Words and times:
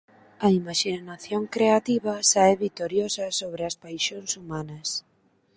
A 0.45 0.47
imaxinación 0.59 1.43
creativa 1.55 2.13
sae 2.31 2.53
vitoriosa 2.65 3.25
sobre 3.39 3.61
as 3.69 3.75
paixóns 3.83 4.31
humanas. 4.39 4.87